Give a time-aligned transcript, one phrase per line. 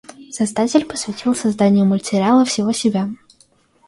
[0.31, 3.07] Создатель посвятил созданию мультсериала всего себя.